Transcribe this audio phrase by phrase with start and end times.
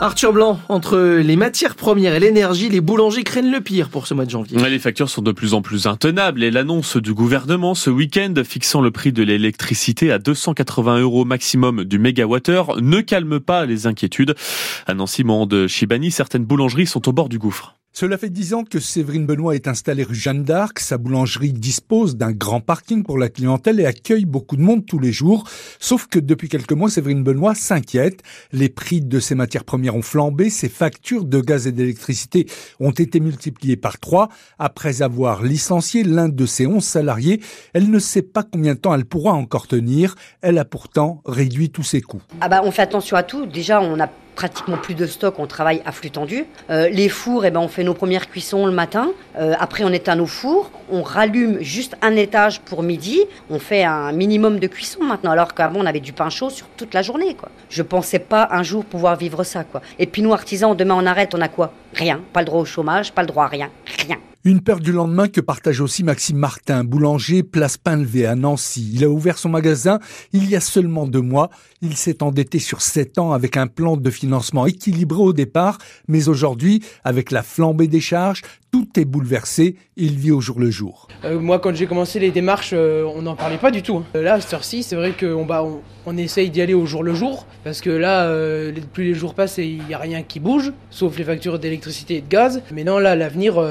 [0.00, 4.14] Arthur Blanc, entre les matières premières et l'énergie, les boulangers craignent le pire pour ce
[4.14, 4.56] mois de janvier.
[4.56, 8.80] Les factures sont de plus en plus intenables et l'annonce du gouvernement ce week-end fixant
[8.80, 14.36] le prix de l'électricité à 280 euros maximum du mégawattheure ne calme pas les inquiétudes.
[14.86, 17.74] À Nancy, de Chibani, certaines boulangeries sont au bord du gouffre.
[18.00, 20.78] Cela fait dix ans que Séverine Benoît est installée rue Jeanne d'Arc.
[20.78, 25.00] Sa boulangerie dispose d'un grand parking pour la clientèle et accueille beaucoup de monde tous
[25.00, 25.42] les jours.
[25.80, 28.22] Sauf que depuis quelques mois, Séverine Benoît s'inquiète.
[28.52, 30.48] Les prix de ses matières premières ont flambé.
[30.48, 32.46] Ses factures de gaz et d'électricité
[32.78, 34.28] ont été multipliées par trois.
[34.60, 37.40] Après avoir licencié l'un de ses onze salariés,
[37.74, 40.14] elle ne sait pas combien de temps elle pourra encore tenir.
[40.40, 42.22] Elle a pourtant réduit tous ses coûts.
[42.40, 43.46] Ah bah, on fait attention à tout.
[43.46, 46.44] Déjà, on a pratiquement plus de stock, on travaille à flux tendu.
[46.70, 49.08] Euh, les fours, eh ben, on fait nos premières cuissons le matin.
[49.36, 50.70] Euh, après, on éteint nos fours.
[50.92, 53.18] On rallume juste un étage pour midi.
[53.50, 56.68] On fait un minimum de cuisson maintenant, alors qu'avant, on avait du pain chaud sur
[56.76, 57.34] toute la journée.
[57.34, 57.48] Quoi.
[57.68, 59.64] Je pensais pas un jour pouvoir vivre ça.
[59.64, 59.82] Quoi.
[59.98, 61.72] Et puis nous, artisans, demain on arrête, on a quoi?
[61.94, 62.20] Rien.
[62.32, 63.70] Pas le droit au chômage, pas le droit à rien.
[64.06, 64.18] Rien.
[64.48, 68.92] Une peur du lendemain que partage aussi Maxime Martin, boulanger place Pinlevé à Nancy.
[68.94, 69.98] Il a ouvert son magasin
[70.32, 71.50] il y a seulement deux mois.
[71.82, 75.76] Il s'est endetté sur sept ans avec un plan de financement équilibré au départ,
[76.08, 79.76] mais aujourd'hui, avec la flambée des charges, tout est bouleversé.
[79.98, 81.08] Il vit au jour le jour.
[81.26, 83.98] Euh, moi, quand j'ai commencé les démarches, euh, on n'en parlait pas du tout.
[83.98, 84.06] Hein.
[84.14, 85.62] Là, cette heure-ci, c'est vrai qu'on bah,
[86.06, 89.34] on, essaye d'y aller au jour le jour, parce que là, euh, plus les jours
[89.34, 92.62] passent, il n'y a rien qui bouge, sauf les factures d'électricité et de gaz.
[92.72, 93.62] Mais non, là, l'avenir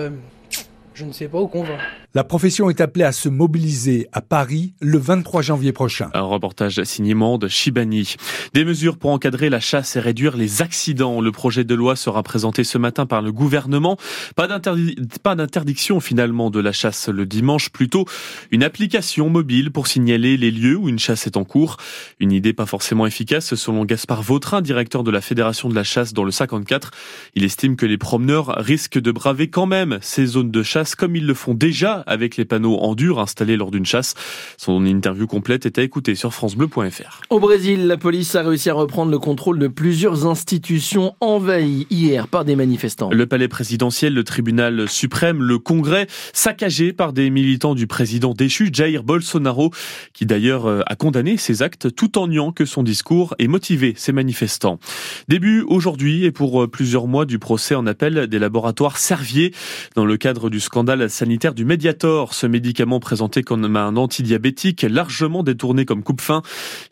[0.97, 1.77] je ne sais pas où qu'on va.
[2.15, 6.09] La profession est appelée à se mobiliser à Paris le 23 janvier prochain.
[6.15, 8.15] Un reportage signé de Chibani.
[8.55, 11.21] Des mesures pour encadrer la chasse et réduire les accidents.
[11.21, 13.97] Le projet de loi sera présenté ce matin par le gouvernement.
[14.35, 18.05] Pas d'interdiction finalement de la chasse le dimanche, plutôt
[18.49, 21.77] une application mobile pour signaler les lieux où une chasse est en cours.
[22.19, 26.13] Une idée pas forcément efficace selon Gaspard Vautrin, directeur de la Fédération de la chasse
[26.13, 26.89] dans le 54.
[27.35, 31.15] Il estime que les promeneurs risquent de braver quand même ces zones de chasse comme
[31.15, 34.13] ils le font déjà avec les panneaux en dur installés lors d'une chasse.
[34.57, 37.21] Son interview complète est à écouter sur francebleu.fr.
[37.29, 42.27] Au Brésil, la police a réussi à reprendre le contrôle de plusieurs institutions envahies hier
[42.27, 43.09] par des manifestants.
[43.11, 48.69] Le palais présidentiel, le tribunal suprême, le congrès, saccagé par des militants du président déchu
[48.71, 49.71] Jair Bolsonaro,
[50.13, 53.93] qui d'ailleurs euh, a condamné ces actes tout en niant que son discours ait motivé
[53.97, 54.79] ces manifestants.
[55.27, 59.53] Début aujourd'hui et pour euh, plusieurs mois du procès en appel des laboratoires Servier
[59.95, 60.76] dans le cadre du scandale
[61.09, 66.43] sanitaire du médiateur ce médicament présenté comme un antidiabétique largement détourné comme coupe-fin.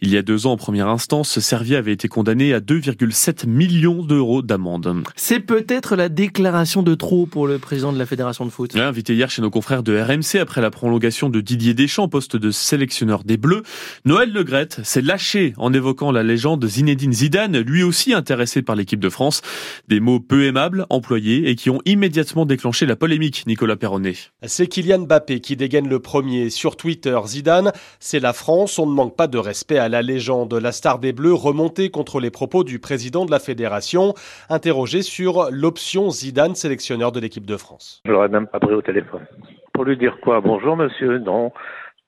[0.01, 4.03] Il y a deux ans, en première instance, Servier avait été condamné à 2,7 millions
[4.03, 5.03] d'euros d'amende.
[5.15, 8.75] C'est peut-être la déclaration de trop pour le président de la Fédération de foot.
[8.75, 12.49] invité hier chez nos confrères de RMC après la prolongation de Didier Deschamps, poste de
[12.49, 13.61] sélectionneur des Bleus,
[14.03, 18.99] Noël Legrette s'est lâché en évoquant la légende Zinedine Zidane, lui aussi intéressé par l'équipe
[18.99, 19.41] de France.
[19.87, 24.13] Des mots peu aimables employés et qui ont immédiatement déclenché la polémique, Nicolas Perronnet.
[24.43, 27.17] C'est Kylian Mbappé qui dégaine le premier sur Twitter.
[27.25, 30.53] Zidane, c'est la France, on ne manque pas de respect à la légende.
[30.53, 34.13] La star des Bleus remontée contre les propos du président de la fédération,
[34.49, 38.01] interrogé sur l'option Zidane sélectionneur de l'équipe de France.
[38.05, 39.25] Je l'aurais même pas pris au téléphone.
[39.73, 40.41] Pour lui dire quoi?
[40.41, 41.51] Bonjour monsieur, non,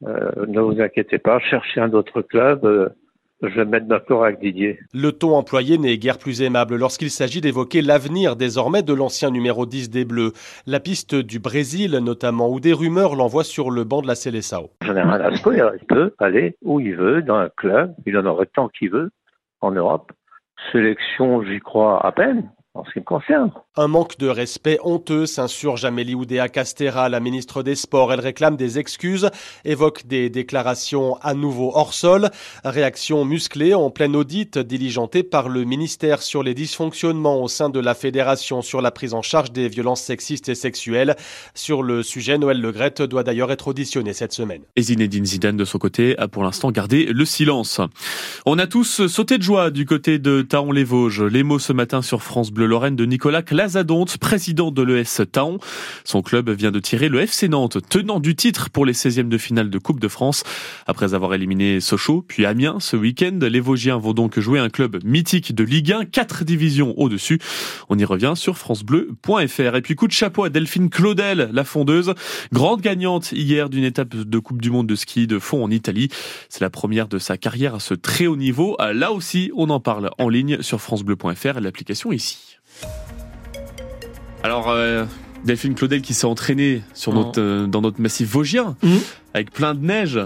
[0.06, 2.66] euh, ne vous inquiétez pas, cherchez un autre club.
[2.66, 2.90] Euh,
[3.42, 4.80] je vais mettre d'accord avec Didier.
[4.94, 9.66] Le ton employé n'est guère plus aimable lorsqu'il s'agit d'évoquer l'avenir désormais de l'ancien numéro
[9.66, 10.34] 10 des Bleus.
[10.66, 14.16] La piste du Brésil notamment, où des rumeurs l'envoient sur le banc de la
[14.98, 15.30] ai rien à
[15.80, 17.94] Il peut aller où il veut, dans un club.
[18.06, 19.12] Il en aurait tant qu'il veut
[19.62, 20.12] en Europe.
[20.72, 23.52] Sélection, j'y crois à peine en ce qui me concerne.
[23.76, 28.14] Un manque de respect honteux s'insurge Amélie Oudéa Castera, la ministre des Sports.
[28.14, 29.30] Elle réclame des excuses,
[29.66, 32.30] évoque des déclarations à nouveau hors sol.
[32.64, 37.80] Réaction musclée en pleine audite diligentée par le ministère sur les dysfonctionnements au sein de
[37.80, 41.16] la fédération sur la prise en charge des violences sexistes et sexuelles.
[41.56, 44.62] Sur le sujet, Noël Legrette doit d'ailleurs être auditionné cette semaine.
[44.76, 47.82] Et Zinedine Zidane, de son côté, a pour l'instant gardé le silence.
[48.46, 51.24] On a tous sauté de joie du côté de Taon-les-Vosges.
[51.24, 55.58] Les mots ce matin sur France Bleu Lorraine de Nicolas Clazadonte, président de l'ES Taon.
[56.04, 59.38] Son club vient de tirer le FC Nantes, tenant du titre pour les 16e de
[59.38, 60.44] finale de Coupe de France.
[60.86, 65.04] Après avoir éliminé Sochaux, puis Amiens ce week-end, les Vosgiens vont donc jouer un club
[65.04, 67.40] mythique de Ligue 1, quatre divisions au-dessus.
[67.90, 69.76] On y revient sur francebleu.fr.
[69.76, 72.14] Et puis coup de chapeau à Delphine Claudel, la fondeuse,
[72.52, 76.10] grande gagnante hier d'une étape de Coupe du Monde de ski de fond en Italie.
[76.50, 78.78] C'est la première de sa carrière à ce très haut niveau.
[78.80, 82.57] Là aussi, on en parle en ligne sur francebleu.fr et l'application ici.
[84.44, 85.06] Alors, euh,
[85.44, 89.00] Delphine Claudel qui s'est entraînée sur notre, euh, dans notre massif vosgien, mhm.
[89.34, 90.20] avec plein de neige.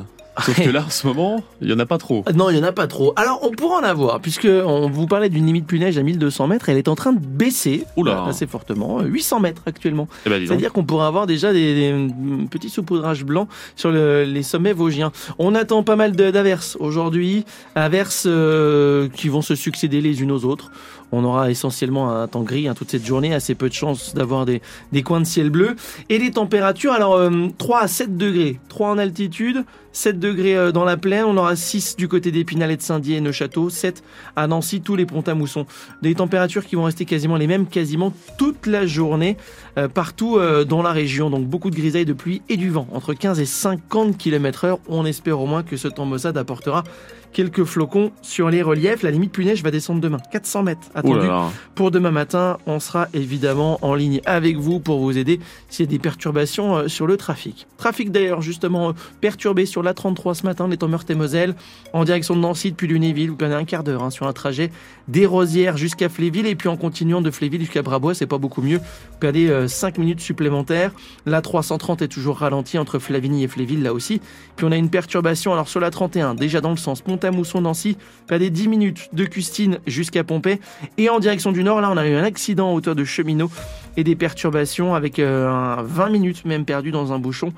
[0.46, 2.24] Sauf que là, en ce moment, il y en a pas trop.
[2.36, 3.14] Non, il y en a pas trop.
[3.16, 6.48] Alors, on pourra en avoir, puisque on vous parlait d'une limite plus neige à 1200
[6.48, 8.26] mètres, elle est en train de baisser Oula.
[8.26, 10.08] assez fortement, 800 mètres actuellement.
[10.26, 10.46] Eh ben.
[10.46, 12.08] C'est-à-dire qu'on pourrait avoir déjà des, des
[12.50, 15.12] petits saupoudrages blancs sur le- les sommets vosgiens.
[15.40, 17.46] On attend pas mal d'averses aujourd'hui,
[17.76, 20.72] averses euh, qui vont se succéder les unes aux autres.
[21.14, 24.46] On aura essentiellement un temps gris hein, toute cette journée, assez peu de chances d'avoir
[24.46, 24.62] des,
[24.94, 25.76] des coins de ciel bleu.
[26.10, 30.72] Et les températures, alors euh, 3 à 7 degrés, 3 en altitude, 7 degrés euh,
[30.72, 34.04] dans la plaine, on aura 6 du côté d'Épinal et de Saint-Dié et Neuchâteau, 7
[34.36, 35.66] à Nancy, tous les ponts à mousson.
[36.02, 39.38] Des températures qui vont rester quasiment les mêmes quasiment toute la journée
[39.78, 41.30] euh, partout euh, dans la région.
[41.30, 42.88] Donc beaucoup de grisailles, de pluie et du vent.
[42.92, 44.80] Entre 15 et 50 km heure.
[44.88, 46.84] On espère au moins que ce temps apportera
[47.34, 49.04] quelques flocons sur les reliefs.
[49.04, 50.18] La limite plus neige va descendre demain.
[50.32, 51.28] 400 mètres attendu
[51.76, 52.58] pour demain matin.
[52.66, 55.40] On sera évidemment en ligne avec vous pour vous aider
[55.70, 57.68] s'il y a des perturbations euh, sur le trafic.
[57.78, 61.56] Trafic d'ailleurs justement euh, perturbé sur la 33 ce matin, on est en Meurthe-et-Moselle,
[61.94, 63.30] en direction de Nancy depuis Lunéville.
[63.30, 64.72] Vous prenez un quart d'heure hein, sur un trajet
[65.08, 68.62] des Rosières jusqu'à Fléville et puis en continuant de Fléville jusqu'à Brabois, c'est pas beaucoup
[68.62, 68.78] mieux.
[68.78, 70.92] Vous perdez 5 minutes supplémentaires.
[71.26, 74.22] La 330 est toujours ralentie entre Flavigny et Fléville là aussi.
[74.56, 77.98] Puis on a une perturbation alors sur la 31, déjà dans le sens Pont-à-Mousson-Nancy,
[78.28, 80.60] perdez 10 minutes de Custine jusqu'à Pompée.
[80.98, 83.50] Et en direction du nord, là on a eu un accident à hauteur de cheminot
[83.98, 87.54] et des perturbations avec euh, un 20 minutes même perdu dans un bouchon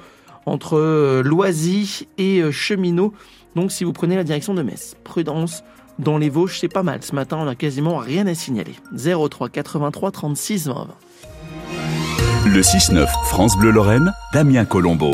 [0.45, 3.13] entre euh, Loisy et euh, Cheminot.
[3.55, 5.63] Donc si vous prenez la direction de Metz, prudence.
[5.99, 7.03] Dans les Vosges, c'est pas mal.
[7.03, 8.73] Ce matin, on a quasiment rien à signaler.
[8.97, 10.87] 03 83 36 20 20.
[12.47, 15.11] Le 6-9 France Bleu Lorraine, Damien Colombo.